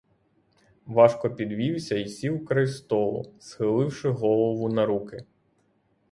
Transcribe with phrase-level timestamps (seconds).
[0.85, 5.25] Важко підвівся й сів край столу, схиливши голову на руки.